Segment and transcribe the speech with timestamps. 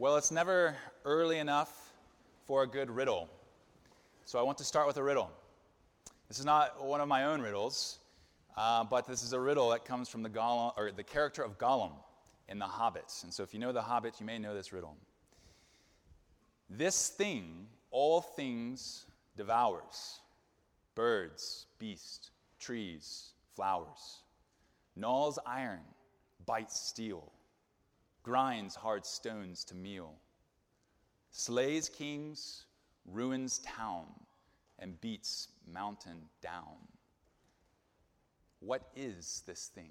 [0.00, 1.92] Well, it's never early enough
[2.46, 3.28] for a good riddle.
[4.24, 5.30] So I want to start with a riddle.
[6.26, 7.98] This is not one of my own riddles,
[8.56, 11.58] uh, but this is a riddle that comes from the, Gollum, or the character of
[11.58, 11.92] Gollum
[12.48, 13.12] in The Hobbit.
[13.24, 14.96] And so if you know The Hobbit, you may know this riddle.
[16.70, 19.04] This thing, all things
[19.36, 20.20] devours
[20.94, 24.22] birds, beasts, trees, flowers.
[24.96, 25.80] Gnaws iron,
[26.46, 27.30] bites steel,
[28.30, 30.12] grinds hard stones to meal,
[31.32, 32.66] slays kings,
[33.04, 34.06] ruins town,
[34.78, 36.78] and beats mountain down.
[38.60, 39.90] What is this thing?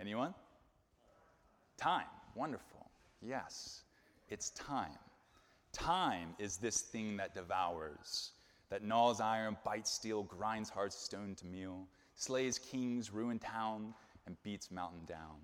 [0.00, 0.34] Anyone?
[1.76, 2.10] Time.
[2.34, 2.90] Wonderful.
[3.22, 3.82] Yes,
[4.28, 4.98] it's time.
[5.72, 8.32] Time is this thing that devours,
[8.68, 11.86] that gnaws iron, bites steel, grinds hard stone to meal,
[12.16, 13.94] slays kings, ruins town,
[14.26, 15.38] and beats mountain down.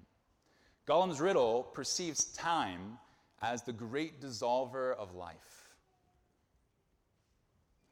[0.91, 2.99] Gollum's riddle perceives time
[3.43, 5.69] as the great dissolver of life.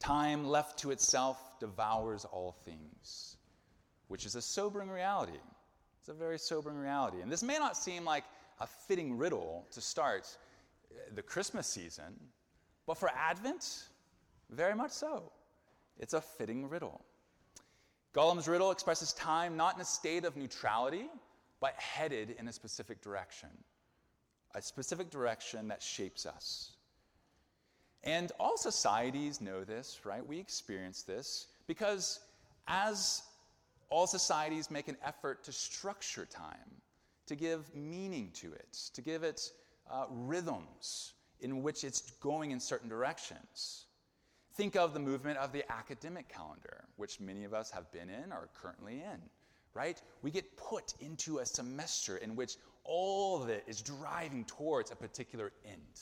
[0.01, 3.37] Time left to itself devours all things,
[4.09, 5.39] which is a sobering reality.
[6.01, 7.21] It's a very sobering reality.
[7.23, 8.25] And this may not seem like
[8.59, 10.37] a fitting riddle to start
[10.91, 12.19] uh, the Christmas season,
[12.85, 13.85] but for Advent,
[14.51, 15.31] very much so.
[16.01, 17.01] It's a fitting riddle.
[18.13, 21.07] Gollum's riddle expresses time not in a state of neutrality,
[21.61, 23.51] but headed in a specific direction,
[24.55, 26.73] a specific direction that shapes us.
[28.05, 30.27] And all societies know this, right?
[30.27, 32.21] We experience this because
[32.69, 33.23] as
[33.91, 36.57] all societies make an effort to structure time,
[37.27, 39.51] to give meaning to it, to give it
[39.91, 43.87] uh, rhythms in which it's going in certain directions.
[44.55, 48.33] Think of the movement of the academic calendar, which many of us have been in
[48.33, 49.21] or currently in,
[49.79, 50.03] right?
[50.23, 54.97] We get put into a semester in which all of it is driving towards a
[54.97, 56.01] particular end.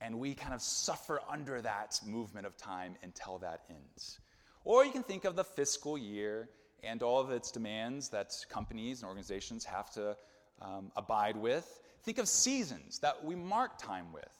[0.00, 4.18] And we kind of suffer under that movement of time until that ends.
[4.64, 6.48] Or you can think of the fiscal year
[6.82, 10.16] and all of its demands that companies and organizations have to
[10.60, 11.80] um, abide with.
[12.02, 14.34] Think of seasons that we mark time with.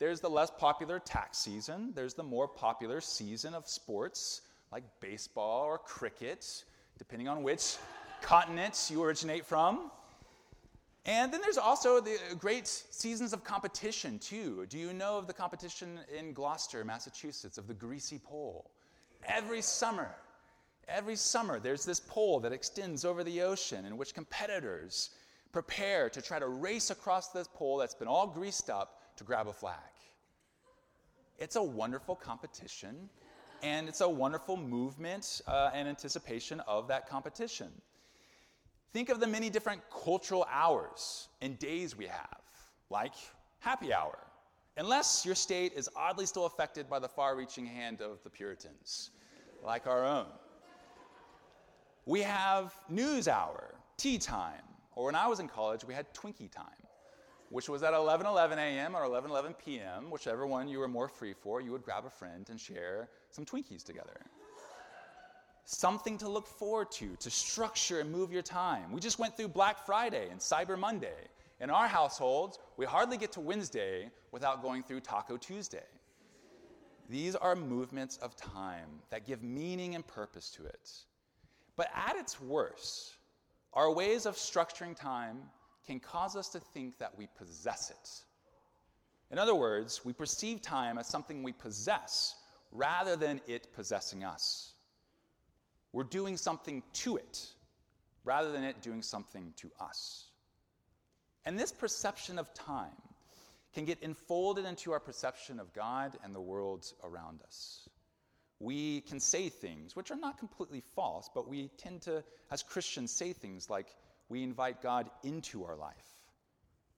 [0.00, 4.40] There's the less popular tax season, there's the more popular season of sports
[4.72, 6.64] like baseball or cricket,
[6.98, 7.76] depending on which
[8.22, 9.90] continent you originate from.
[11.06, 14.64] And then there's also the great seasons of competition, too.
[14.70, 18.70] Do you know of the competition in Gloucester, Massachusetts, of the greasy pole?
[19.26, 20.14] Every summer,
[20.88, 25.10] every summer, there's this pole that extends over the ocean in which competitors
[25.52, 29.46] prepare to try to race across this pole that's been all greased up to grab
[29.46, 29.76] a flag.
[31.38, 33.10] It's a wonderful competition,
[33.62, 37.70] and it's a wonderful movement uh, and anticipation of that competition.
[38.92, 42.40] Think of the many different cultural hours and days we have,
[42.90, 43.14] like
[43.58, 44.18] happy hour,
[44.76, 49.10] unless your state is oddly still affected by the far reaching hand of the Puritans,
[49.64, 50.26] like our own.
[52.06, 54.62] We have news hour, tea time,
[54.94, 56.86] or when I was in college, we had Twinkie time,
[57.48, 58.94] which was at 11 11 a.m.
[58.94, 62.10] or 11 11 p.m., whichever one you were more free for, you would grab a
[62.10, 64.20] friend and share some Twinkies together.
[65.64, 68.92] Something to look forward to, to structure and move your time.
[68.92, 71.28] We just went through Black Friday and Cyber Monday.
[71.60, 75.86] In our households, we hardly get to Wednesday without going through Taco Tuesday.
[77.08, 80.90] These are movements of time that give meaning and purpose to it.
[81.76, 83.14] But at its worst,
[83.72, 85.38] our ways of structuring time
[85.86, 88.10] can cause us to think that we possess it.
[89.32, 92.36] In other words, we perceive time as something we possess
[92.74, 94.72] rather than it possessing us.
[95.92, 97.46] We're doing something to it
[98.24, 100.26] rather than it doing something to us.
[101.46, 103.00] And this perception of time
[103.72, 107.88] can get enfolded into our perception of God and the world around us
[108.60, 113.10] we can say things which are not completely false, but we tend to, as Christians,
[113.10, 113.94] say things like
[114.28, 116.16] we invite God into our life,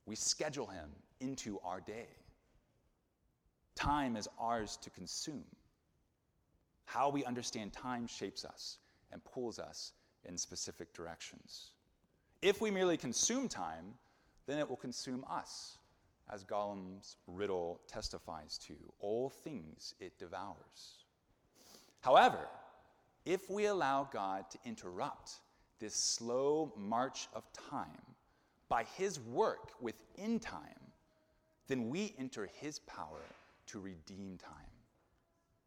[0.06, 0.90] we schedule Him
[1.20, 2.08] into our day.
[3.74, 5.44] Time is ours to consume.
[6.86, 8.78] How we understand time shapes us
[9.12, 9.92] and pulls us
[10.24, 11.72] in specific directions.
[12.42, 13.94] If we merely consume time,
[14.46, 15.78] then it will consume us,
[16.32, 18.74] as Gollum's riddle testifies to.
[19.00, 21.04] All things it devours.
[22.00, 22.48] However,
[23.24, 25.40] if we allow God to interrupt
[25.80, 28.14] this slow march of time
[28.68, 30.92] by his work within time,
[31.68, 33.22] then we enter his power
[33.66, 34.75] to redeem time,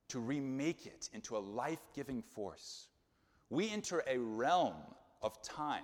[0.10, 2.88] to remake it into a life giving force.
[3.50, 4.76] We enter a realm
[5.22, 5.84] of time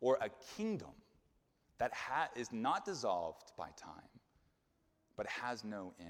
[0.00, 0.90] or a kingdom
[1.78, 4.20] that ha- is not dissolved by time,
[5.16, 6.08] but has no end.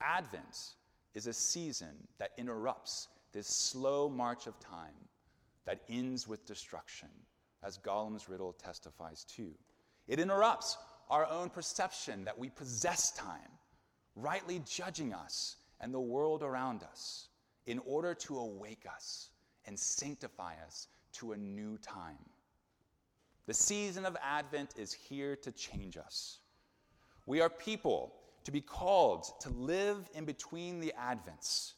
[0.00, 0.74] Advent
[1.14, 4.94] is a season that interrupts this slow march of time
[5.66, 7.08] that ends with destruction,
[7.62, 9.50] as Gollum's riddle testifies to.
[10.06, 10.78] It interrupts
[11.10, 13.50] our own perception that we possess time,
[14.14, 17.28] rightly judging us and the world around us
[17.66, 19.30] in order to awake us
[19.66, 22.18] and sanctify us to a new time.
[23.46, 26.38] The season of Advent is here to change us.
[27.26, 28.14] We are people
[28.44, 31.74] to be called to live in between the Advents.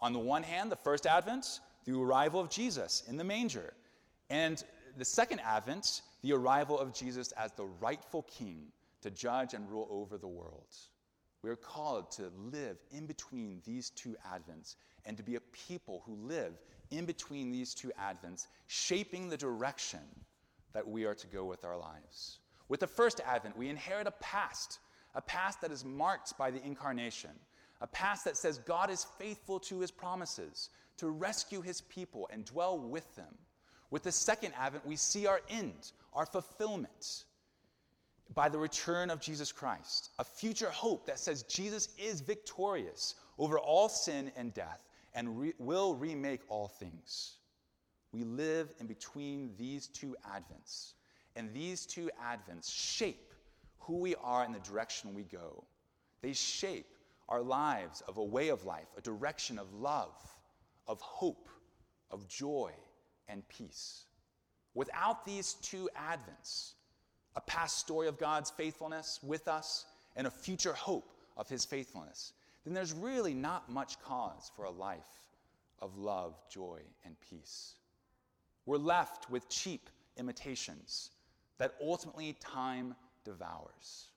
[0.00, 3.74] On the one hand, the first Advent, the arrival of Jesus in the manger.
[4.30, 4.62] And
[4.96, 8.66] the second Advent, the arrival of Jesus as the rightful king
[9.02, 10.74] to judge and rule over the world.
[11.46, 16.02] We are called to live in between these two Advents and to be a people
[16.04, 16.54] who live
[16.90, 20.00] in between these two Advents, shaping the direction
[20.72, 22.40] that we are to go with our lives.
[22.68, 24.80] With the first Advent, we inherit a past,
[25.14, 27.30] a past that is marked by the incarnation,
[27.80, 32.44] a past that says God is faithful to his promises to rescue his people and
[32.44, 33.38] dwell with them.
[33.92, 37.22] With the second Advent, we see our end, our fulfillment
[38.34, 43.58] by the return of Jesus Christ, a future hope that says Jesus is victorious over
[43.58, 44.80] all sin and death
[45.14, 47.36] and re- will remake all things.
[48.12, 50.92] We live in between these two Advents,
[51.34, 53.32] and these two Advents shape
[53.78, 55.64] who we are and the direction we go.
[56.22, 56.86] They shape
[57.28, 60.14] our lives of a way of life, a direction of love,
[60.86, 61.48] of hope,
[62.10, 62.72] of joy,
[63.28, 64.04] and peace.
[64.74, 66.72] Without these two Advents,
[67.36, 69.84] a past story of God's faithfulness with us
[70.16, 72.32] and a future hope of his faithfulness,
[72.64, 75.26] then there's really not much cause for a life
[75.80, 77.74] of love, joy, and peace.
[78.64, 81.10] We're left with cheap imitations
[81.58, 84.08] that ultimately time devours.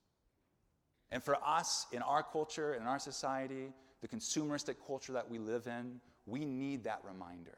[1.12, 5.68] And for us, in our culture, in our society, the consumeristic culture that we live
[5.68, 7.58] in, we need that reminder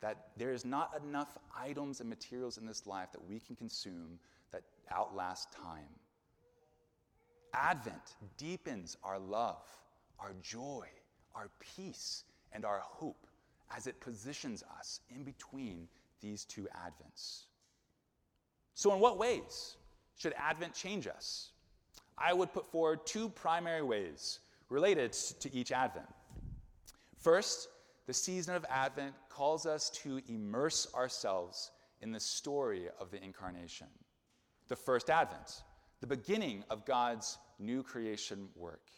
[0.00, 4.18] that there is not enough items and materials in this life that we can consume
[4.52, 5.88] that outlast time.
[7.54, 9.64] Advent deepens our love,
[10.18, 10.86] our joy,
[11.34, 13.26] our peace, and our hope
[13.74, 15.88] as it positions us in between
[16.20, 17.44] these two Advents.
[18.74, 19.76] So, in what ways
[20.16, 21.50] should Advent change us?
[22.18, 26.06] I would put forward two primary ways related to each Advent.
[27.18, 27.68] First,
[28.06, 33.88] the season of Advent calls us to immerse ourselves in the story of the incarnation.
[34.68, 35.62] The first Advent,
[36.00, 38.90] the beginning of God's new creation work.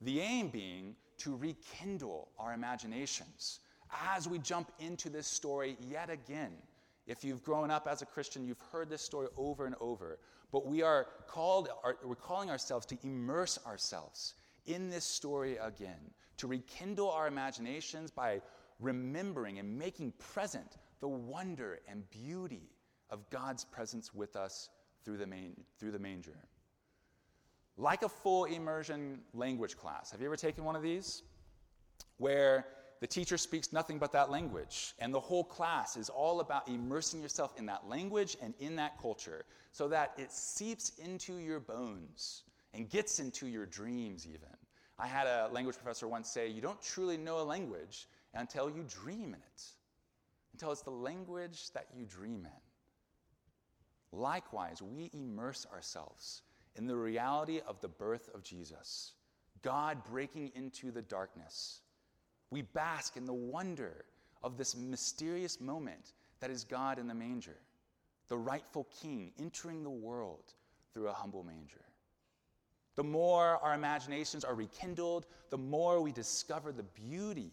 [0.00, 3.60] The aim being to rekindle our imaginations
[4.14, 6.52] as we jump into this story yet again.
[7.06, 10.18] If you've grown up as a Christian, you've heard this story over and over.
[10.50, 11.68] But we are called,
[12.04, 14.34] we're calling ourselves to immerse ourselves
[14.66, 18.42] in this story again, to rekindle our imaginations by
[18.80, 22.70] remembering and making present the wonder and beauty
[23.10, 24.68] of God's presence with us
[25.06, 26.36] through the, main, through the manger.
[27.78, 30.10] Like a full immersion language class.
[30.10, 31.22] Have you ever taken one of these?
[32.18, 32.66] Where
[33.00, 37.22] the teacher speaks nothing but that language, and the whole class is all about immersing
[37.22, 42.42] yourself in that language and in that culture so that it seeps into your bones
[42.74, 44.48] and gets into your dreams, even.
[44.98, 48.84] I had a language professor once say, You don't truly know a language until you
[48.88, 49.62] dream in it,
[50.52, 52.65] until it's the language that you dream in.
[54.12, 56.42] Likewise, we immerse ourselves
[56.76, 59.12] in the reality of the birth of Jesus,
[59.62, 61.80] God breaking into the darkness.
[62.50, 64.04] We bask in the wonder
[64.42, 67.56] of this mysterious moment that is God in the manger,
[68.28, 70.54] the rightful king entering the world
[70.92, 71.84] through a humble manger.
[72.94, 77.50] The more our imaginations are rekindled, the more we discover the beauty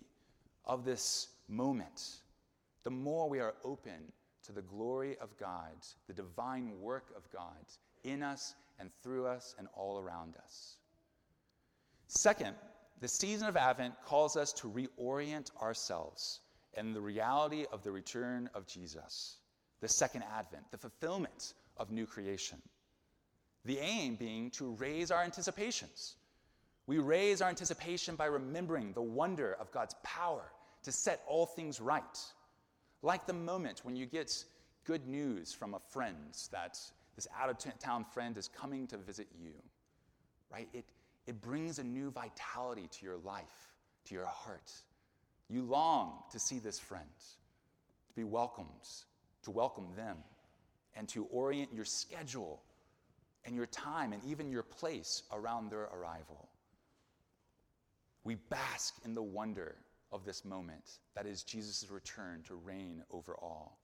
[0.65, 2.21] of this moment,
[2.83, 4.11] the more we are open
[4.45, 5.73] to the glory of God,
[6.07, 7.65] the divine work of God
[8.03, 10.77] in us and through us and all around us.
[12.07, 12.55] Second,
[12.99, 16.39] the season of Advent calls us to reorient ourselves
[16.75, 19.37] in the reality of the return of Jesus,
[19.81, 22.61] the second Advent, the fulfillment of new creation.
[23.65, 26.15] The aim being to raise our anticipations.
[26.85, 30.43] We raise our anticipation by remembering the wonder of God's power
[30.83, 32.19] to set all things right.
[33.03, 34.45] Like the moment when you get
[34.85, 36.17] good news from a friend
[36.51, 36.79] that
[37.15, 39.53] this out of town friend is coming to visit you,
[40.51, 40.69] right?
[40.73, 40.85] It,
[41.27, 43.73] it brings a new vitality to your life,
[44.05, 44.71] to your heart.
[45.49, 47.05] You long to see this friend,
[48.09, 48.87] to be welcomed,
[49.43, 50.17] to welcome them.
[50.95, 52.61] and to orient your schedule
[53.45, 56.49] and your time and even your place around their arrival.
[58.23, 59.75] We bask in the wonder
[60.13, 63.79] of this moment that is Jesus' return to reign over all.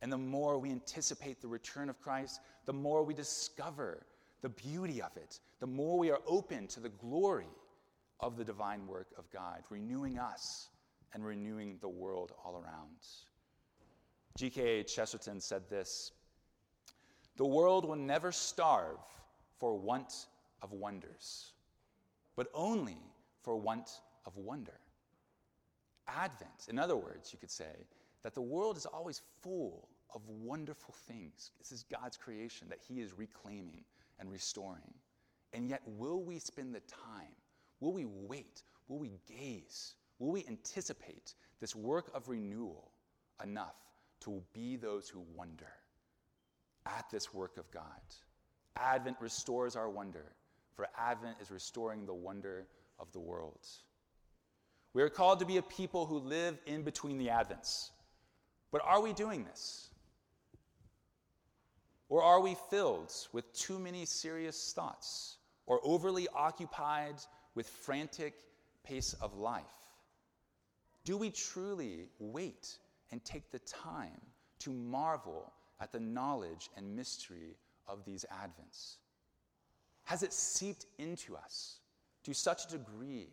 [0.00, 4.06] And the more we anticipate the return of Christ, the more we discover
[4.42, 7.48] the beauty of it, the more we are open to the glory
[8.20, 10.68] of the divine work of God, renewing us
[11.12, 12.96] and renewing the world all around.
[14.36, 14.84] G.K.
[14.84, 16.12] Chesterton said this
[17.36, 18.98] The world will never starve
[19.58, 20.26] for want
[20.62, 21.52] of wonders,
[22.36, 22.98] but only
[23.42, 23.88] for want
[24.26, 24.78] of wonder.
[26.08, 27.86] Advent, in other words, you could say,
[28.22, 31.52] that the world is always full of wonderful things.
[31.58, 33.84] This is God's creation that He is reclaiming
[34.18, 34.94] and restoring.
[35.52, 37.34] And yet, will we spend the time?
[37.80, 38.62] Will we wait?
[38.88, 39.94] Will we gaze?
[40.18, 42.90] Will we anticipate this work of renewal
[43.42, 43.76] enough
[44.20, 45.72] to be those who wonder
[46.86, 47.82] at this work of God?
[48.76, 50.32] Advent restores our wonder,
[50.74, 52.66] for Advent is restoring the wonder
[52.98, 53.66] of the world.
[54.96, 57.90] We are called to be a people who live in between the Advents.
[58.72, 59.90] But are we doing this?
[62.08, 65.36] Or are we filled with too many serious thoughts
[65.66, 67.16] or overly occupied
[67.54, 68.36] with frantic
[68.84, 69.64] pace of life?
[71.04, 72.78] Do we truly wait
[73.12, 74.22] and take the time
[74.60, 78.94] to marvel at the knowledge and mystery of these Advents?
[80.04, 81.80] Has it seeped into us
[82.24, 83.28] to such a degree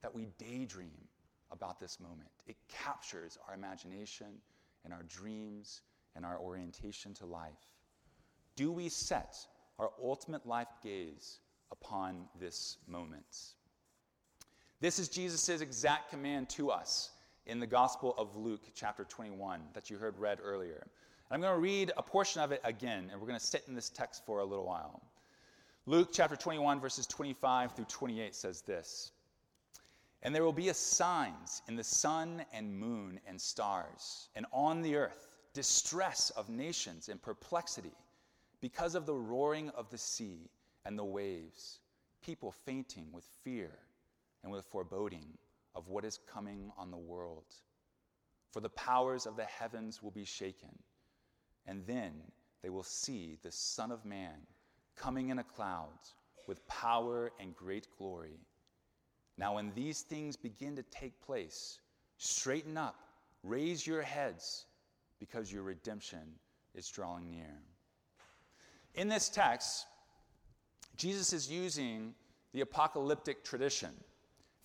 [0.00, 1.07] that we daydream
[1.50, 2.28] about this moment?
[2.46, 4.26] It captures our imagination
[4.84, 5.82] and our dreams
[6.16, 7.74] and our orientation to life.
[8.56, 9.36] Do we set
[9.78, 11.40] our ultimate life gaze
[11.70, 13.54] upon this moment?
[14.80, 17.10] This is Jesus' exact command to us
[17.46, 20.86] in the Gospel of Luke, chapter 21, that you heard read earlier.
[21.30, 23.64] And I'm going to read a portion of it again, and we're going to sit
[23.68, 25.02] in this text for a little while.
[25.86, 29.12] Luke chapter 21, verses 25 through 28 says this
[30.22, 34.82] And there will be a signs in the sun and moon and stars, and on
[34.82, 37.96] the earth distress of nations and perplexity
[38.60, 40.50] because of the roaring of the sea
[40.84, 41.80] and the waves,
[42.22, 43.70] people fainting with fear
[44.42, 45.38] and with foreboding
[45.74, 47.54] of what is coming on the world.
[48.50, 50.76] For the powers of the heavens will be shaken,
[51.66, 52.12] and then
[52.62, 54.46] they will see the Son of Man
[54.96, 55.98] coming in a cloud
[56.46, 58.40] with power and great glory.
[59.38, 61.78] Now, when these things begin to take place,
[62.16, 62.96] straighten up,
[63.44, 64.66] raise your heads,
[65.20, 66.34] because your redemption
[66.74, 67.62] is drawing near.
[68.94, 69.86] In this text,
[70.96, 72.14] Jesus is using
[72.52, 73.90] the apocalyptic tradition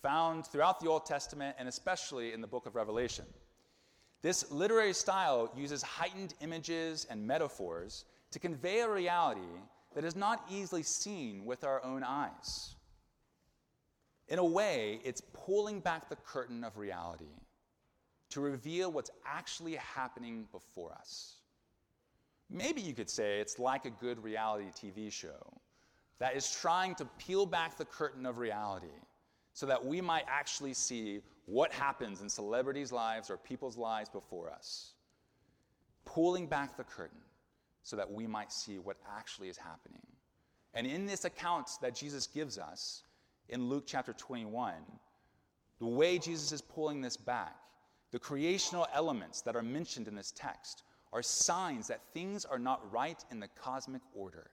[0.02, 3.24] found throughout the Old Testament and especially in the book of Revelation.
[4.22, 9.40] This literary style uses heightened images and metaphors to convey a reality
[9.94, 12.74] that is not easily seen with our own eyes.
[14.28, 17.24] In a way, it's pulling back the curtain of reality
[18.30, 21.36] to reveal what's actually happening before us.
[22.50, 25.60] Maybe you could say it's like a good reality TV show
[26.18, 28.86] that is trying to peel back the curtain of reality
[29.52, 34.50] so that we might actually see what happens in celebrities' lives or people's lives before
[34.50, 34.94] us.
[36.04, 37.18] Pulling back the curtain
[37.82, 40.06] so that we might see what actually is happening.
[40.72, 43.02] And in this account that Jesus gives us
[43.48, 44.74] in Luke chapter 21,
[45.78, 47.56] the way Jesus is pulling this back,
[48.10, 52.92] the creational elements that are mentioned in this text are signs that things are not
[52.92, 54.50] right in the cosmic order.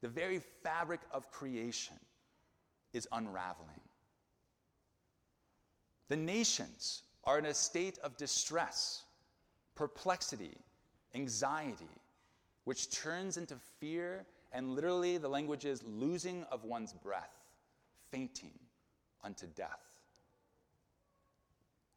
[0.00, 1.96] The very fabric of creation
[2.92, 3.80] is unraveling.
[6.08, 9.04] The nations are in a state of distress,
[9.74, 10.56] perplexity,
[11.14, 11.88] anxiety,
[12.64, 17.43] which turns into fear, and literally the language is losing of one's breath,
[18.14, 18.52] fainting
[19.24, 19.80] unto death.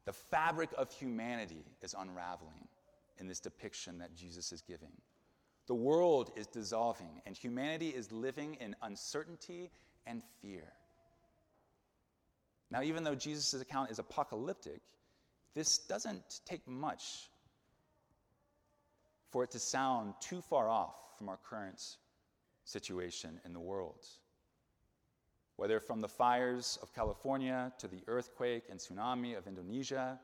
[0.05, 2.67] The fabric of humanity is unraveling
[3.19, 4.93] in this depiction that Jesus is giving.
[5.67, 9.69] The world is dissolving, and humanity is living in uncertainty
[10.07, 10.73] and fear.
[12.71, 14.81] Now, even though Jesus' account is apocalyptic,
[15.53, 17.29] this doesn't take much
[19.29, 21.97] for it to sound too far off from our current
[22.63, 24.07] situation in the world.
[25.57, 30.19] Whether from the fires of California to the earthquake and tsunami of Indonesia,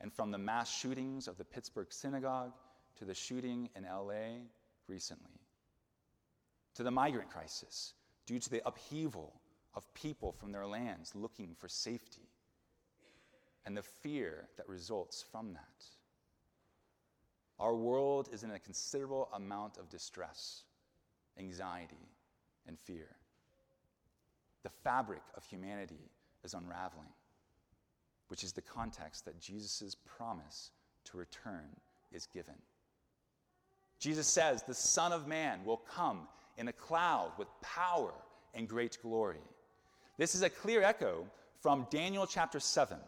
[0.00, 2.52] and from the mass shootings of the Pittsburgh synagogue
[2.96, 4.46] to the shooting in LA
[4.86, 5.40] recently,
[6.74, 7.94] to the migrant crisis
[8.26, 9.40] due to the upheaval
[9.74, 12.28] of people from their lands looking for safety,
[13.66, 15.84] and the fear that results from that.
[17.58, 20.62] Our world is in a considerable amount of distress,
[21.36, 22.08] anxiety,
[22.66, 23.17] and fear.
[24.62, 26.10] The fabric of humanity
[26.44, 27.08] is unraveling,
[28.28, 30.70] which is the context that Jesus' promise
[31.04, 31.68] to return
[32.12, 32.54] is given.
[33.98, 38.12] Jesus says, The Son of Man will come in a cloud with power
[38.54, 39.40] and great glory.
[40.16, 41.24] This is a clear echo
[41.60, 42.98] from Daniel chapter 7.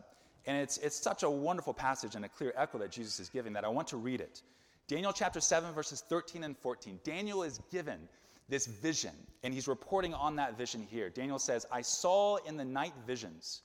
[0.47, 3.53] And it's, it's such a wonderful passage and a clear echo that Jesus is giving
[3.53, 4.43] that I want to read it.
[4.89, 6.99] Daniel chapter 7, verses 13 and 14.
[7.05, 8.09] Daniel is given
[8.51, 11.09] this vision, and he's reporting on that vision here.
[11.09, 13.63] Daniel says, I saw in the night visions,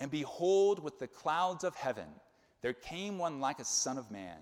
[0.00, 2.08] and behold, with the clouds of heaven,
[2.60, 4.38] there came one like a son of man,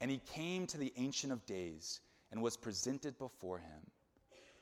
[0.00, 3.80] and he came to the Ancient of Days and was presented before him.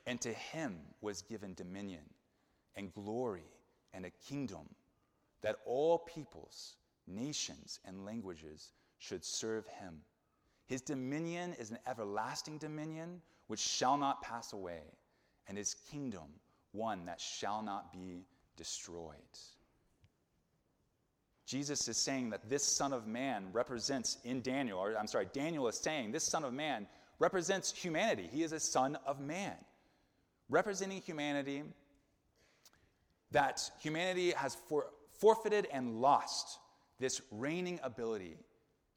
[0.07, 2.03] And to him was given dominion
[2.77, 3.51] and glory
[3.93, 4.69] and a kingdom
[5.43, 10.01] that all peoples, nations, and languages should serve him.
[10.67, 14.83] His dominion is an everlasting dominion which shall not pass away,
[15.49, 16.29] and his kingdom
[16.73, 18.25] one that shall not be
[18.57, 19.15] destroyed.
[21.47, 25.69] Jesus is saying that this Son of Man represents in Daniel, or I'm sorry, Daniel
[25.69, 26.87] is saying this Son of Man
[27.19, 28.29] represents humanity.
[28.33, 29.55] He is a Son of Man,
[30.49, 31.63] representing humanity,
[33.31, 34.87] that humanity has for,
[35.19, 36.59] forfeited and lost
[36.99, 38.39] this reigning ability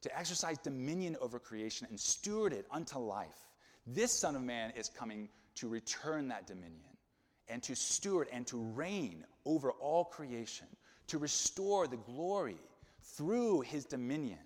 [0.00, 3.47] to exercise dominion over creation and steward it unto life.
[3.90, 6.96] This Son of Man is coming to return that dominion
[7.48, 10.66] and to steward and to reign over all creation
[11.06, 12.58] to restore the glory
[13.02, 14.38] through his dominion.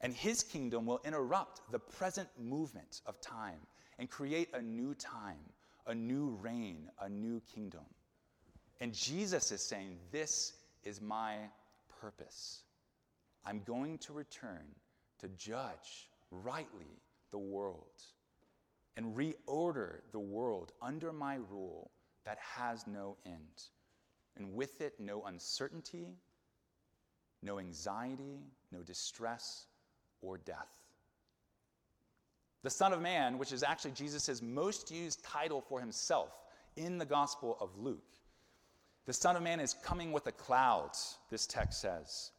[0.00, 3.58] And his kingdom will interrupt the present movement of time
[3.98, 5.44] and create a new time,
[5.86, 7.84] a new reign, a new kingdom.
[8.80, 11.36] And Jesus is saying, This is my
[12.00, 12.62] purpose.
[13.44, 14.64] I'm going to return
[15.18, 18.02] to judge rightly the world
[18.96, 21.90] and reorder the world under my rule
[22.24, 23.62] that has no end
[24.36, 26.06] and with it, no uncertainty,
[27.42, 28.40] no anxiety,
[28.72, 29.66] no distress,
[30.22, 30.68] or death.
[32.62, 36.30] The Son of Man, which is actually Jesus' most used title for himself
[36.76, 38.02] in the Gospel of Luke,
[39.06, 42.30] the Son of Man is coming with the clouds, this text says.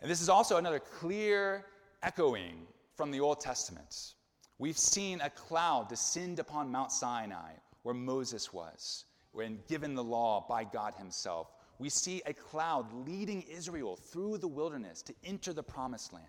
[0.00, 1.66] And this is also another clear
[2.02, 2.66] echoing
[3.00, 4.12] from the Old Testament.
[4.58, 10.44] We've seen a cloud descend upon Mount Sinai, where Moses was when given the law
[10.46, 11.50] by God Himself.
[11.78, 16.26] We see a cloud leading Israel through the wilderness to enter the promised land.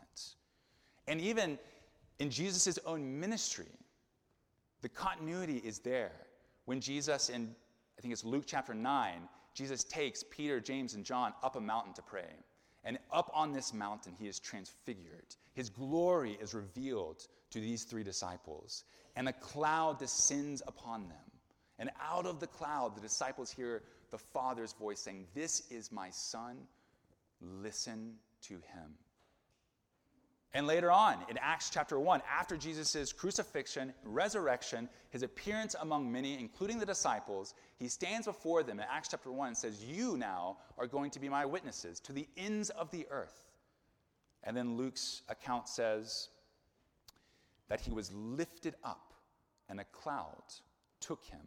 [1.10, 1.60] And even
[2.20, 3.68] in Jesus' own ministry,
[4.82, 6.14] the continuity is there.
[6.64, 7.54] When Jesus, in
[7.98, 11.92] I think it's Luke chapter 9, Jesus takes Peter, James, and John up a mountain
[11.96, 12.32] to pray.
[12.84, 15.36] And up on this mountain, he is transfigured.
[15.54, 18.84] His glory is revealed to these three disciples,
[19.16, 21.32] and a cloud descends upon them.
[21.78, 26.10] And out of the cloud, the disciples hear the Father's voice saying, This is my
[26.10, 26.58] Son,
[27.42, 28.96] listen to him.
[30.54, 36.38] And later on, in Acts chapter 1, after Jesus' crucifixion, resurrection, his appearance among many,
[36.38, 40.58] including the disciples, he stands before them in Acts chapter 1 and says, You now
[40.78, 43.46] are going to be my witnesses to the ends of the earth.
[44.44, 46.28] And then Luke's account says
[47.70, 49.14] that he was lifted up,
[49.70, 50.44] and a cloud
[51.00, 51.40] took him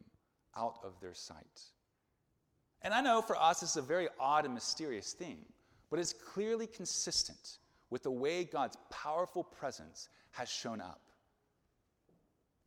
[0.56, 1.60] out of their sight.
[2.80, 5.38] And I know for us, this is a very odd and mysterious thing,
[5.90, 7.58] but it's clearly consistent
[7.90, 11.00] with the way God's powerful presence has shown up.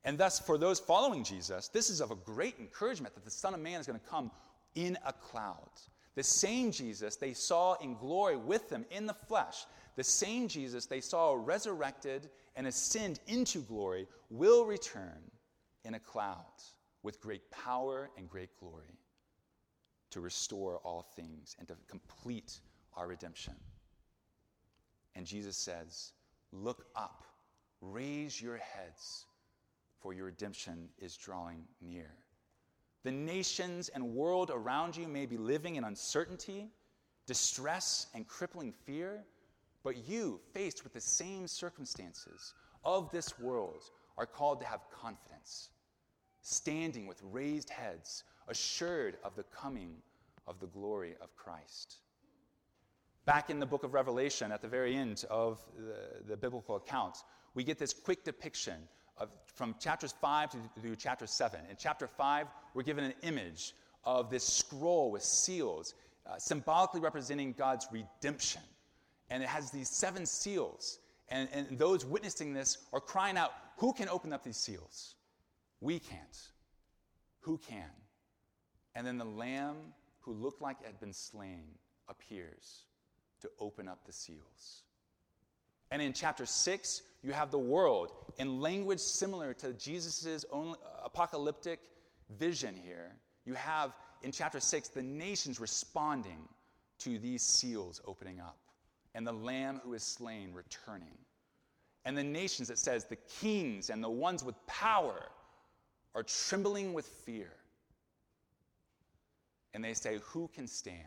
[0.04, 3.54] And thus, for those following Jesus, this is of a great encouragement that the Son
[3.54, 4.32] of Man is going to come
[4.76, 5.70] in a cloud.
[6.16, 10.86] The same Jesus they saw in glory with them in the flesh, the same Jesus
[10.86, 15.20] they saw resurrected and ascend into glory, will return
[15.84, 16.46] in a cloud
[17.04, 18.98] with great power and great glory
[20.10, 22.60] to restore all things and to complete
[22.96, 23.54] our redemption.
[25.18, 26.14] And Jesus says,
[26.54, 27.24] Look up,
[27.82, 29.26] raise your heads,
[30.00, 32.14] for your redemption is drawing near.
[33.04, 36.70] The nations and world around you may be living in uncertainty,
[37.26, 39.26] distress, and crippling fear,
[39.84, 42.54] but you, faced with the same circumstances
[42.86, 43.84] of this world,
[44.18, 45.70] are called to have confidence
[46.48, 49.96] standing with raised heads, assured of the coming
[50.48, 51.98] of the glory of Christ.
[53.28, 57.18] Back in the book of Revelation, at the very end of the, the biblical account,
[57.56, 58.76] we get this quick depiction
[59.18, 61.60] of, from chapters 5 to, chapter 7.
[61.70, 63.74] In chapter 5, we're given an image
[64.06, 65.94] of this scroll with seals,
[66.26, 68.62] uh, symbolically representing God's redemption.
[69.30, 71.00] And it has these seven seals.
[71.28, 75.16] And, and those witnessing this are crying out, Who can open up these seals?
[75.82, 76.48] We can't.
[77.42, 77.92] Who can?
[78.96, 79.76] And then the lamb
[80.22, 81.66] who looked like it had been slain
[82.08, 82.86] appears
[83.42, 84.84] to open up the seals.
[85.92, 91.80] And in chapter 6, you have the world in language similar to Jesus' own apocalyptic
[92.38, 93.16] vision here.
[93.46, 96.48] You have in chapter 6 the nations responding
[97.00, 98.58] to these seals opening up
[99.16, 101.18] and the lamb who is slain returning.
[102.06, 105.22] And the nations, it says, the kings and the ones with power
[106.16, 107.52] are trembling with fear.
[109.74, 110.98] And they say, Who can stand?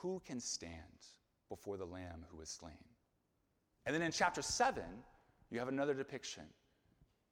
[0.00, 0.72] Who can stand
[1.48, 2.72] before the lamb who is slain?
[3.86, 4.82] And then in chapter 7,
[5.50, 6.44] you have another depiction.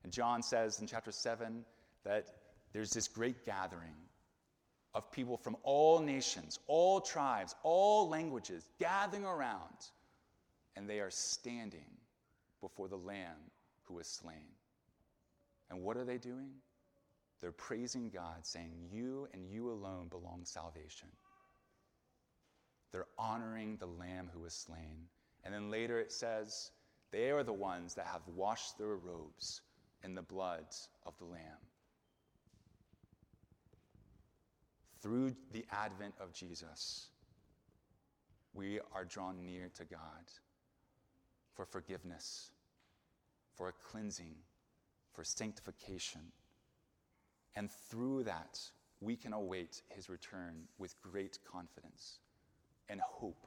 [0.05, 1.65] And John says in chapter 7
[2.05, 2.27] that
[2.73, 3.95] there's this great gathering
[4.95, 9.87] of people from all nations, all tribes, all languages gathering around,
[10.77, 11.91] and they are standing
[12.61, 13.37] before the Lamb
[13.83, 14.53] who was slain.
[15.71, 16.51] And what are they doing?
[17.41, 21.09] They're praising God, saying, You and you alone belong salvation.
[22.93, 25.09] They're honoring the Lamb who was slain.
[25.45, 26.71] And then later it says,
[27.11, 29.61] They are the ones that have washed their robes
[30.03, 30.67] in the blood
[31.05, 31.59] of the Lamb.
[35.01, 37.09] Through the advent of Jesus,
[38.53, 40.01] we are drawn near to God
[41.55, 42.51] for forgiveness,
[43.55, 44.35] for a cleansing,
[45.13, 46.21] for sanctification.
[47.55, 48.59] And through that,
[49.01, 52.19] we can await his return with great confidence
[52.89, 53.47] and hope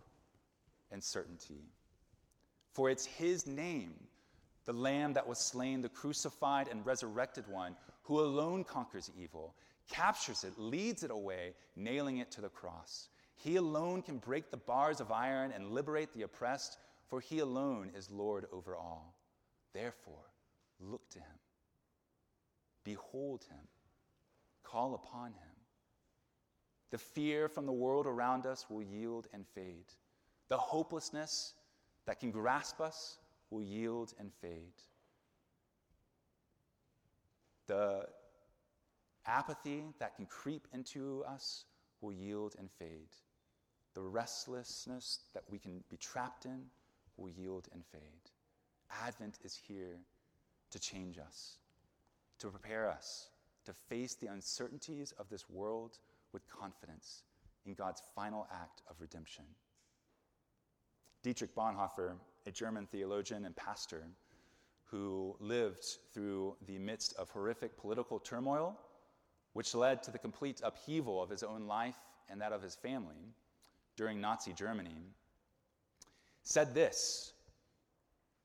[0.91, 1.63] and certainty.
[2.73, 3.93] For it's his name,
[4.65, 9.55] the Lamb that was slain, the crucified and resurrected one, who alone conquers evil
[9.91, 13.09] captures it, leads it away, nailing it to the cross.
[13.35, 16.77] He alone can break the bars of iron and liberate the oppressed,
[17.07, 19.15] for he alone is Lord over all.
[19.73, 20.31] Therefore,
[20.79, 21.39] look to him,
[22.83, 23.67] behold him,
[24.63, 25.50] call upon him.
[26.91, 29.85] The fear from the world around us will yield and fade.
[30.49, 31.53] The hopelessness
[32.05, 33.17] that can grasp us
[33.49, 34.73] will yield and fade.
[37.67, 38.07] The
[39.25, 41.65] Apathy that can creep into us
[42.01, 43.15] will yield and fade.
[43.93, 46.65] The restlessness that we can be trapped in
[47.17, 48.01] will yield and fade.
[49.05, 49.99] Advent is here
[50.71, 51.57] to change us,
[52.39, 53.29] to prepare us
[53.65, 55.99] to face the uncertainties of this world
[56.33, 57.23] with confidence
[57.65, 59.45] in God's final act of redemption.
[61.23, 62.15] Dietrich Bonhoeffer,
[62.47, 64.03] a German theologian and pastor
[64.85, 68.77] who lived through the midst of horrific political turmoil
[69.53, 71.97] which led to the complete upheaval of his own life
[72.29, 73.33] and that of his family
[73.97, 74.95] during Nazi Germany,
[76.43, 77.33] said this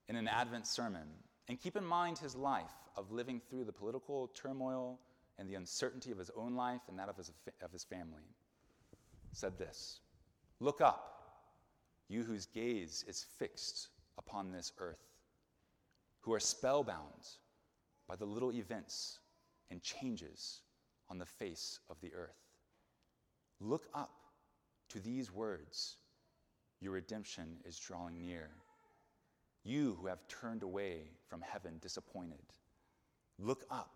[0.09, 1.07] in an Advent sermon.
[1.49, 4.99] And keep in mind his life of living through the political turmoil
[5.39, 7.31] and the uncertainty of his own life and that of his,
[7.63, 8.35] of his family.
[9.33, 10.01] Said this
[10.61, 11.17] Look up,
[12.09, 15.05] you whose gaze is fixed upon this earth,
[16.21, 17.29] who are spellbound
[18.09, 19.19] by the little events
[19.71, 20.61] and changes
[21.09, 22.47] on the face of the earth.
[23.61, 24.15] Look up
[24.89, 25.97] to these words
[26.81, 28.51] Your redemption is drawing near.
[29.65, 32.45] You who have turned away from heaven disappointed,
[33.39, 33.96] look up,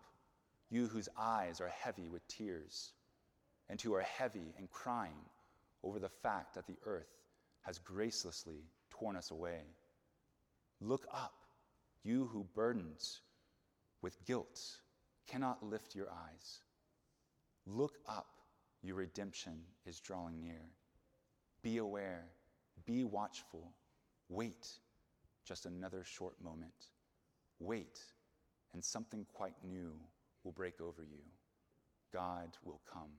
[0.70, 2.92] you whose eyes are heavy with tears,
[3.68, 5.24] and who are heavy and crying
[5.82, 7.18] over the fact that the earth
[7.62, 9.62] has gracelessly torn us away.
[10.80, 11.34] Look up,
[12.02, 13.20] you who burdens
[14.02, 14.60] with guilt
[15.26, 16.60] cannot lift your eyes.
[17.66, 18.28] Look up,
[18.82, 20.62] your redemption is drawing near.
[21.62, 22.24] Be aware,
[22.86, 23.72] be watchful,
[24.28, 24.66] wait
[25.50, 26.90] just another short moment.
[27.58, 27.98] Wait,
[28.72, 29.92] and something quite new
[30.44, 31.22] will break over you.
[32.12, 33.10] God will come.